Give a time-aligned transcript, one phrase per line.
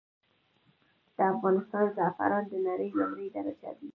[1.15, 3.89] د افغانستان زعفران د نړې لمړی درجه دي.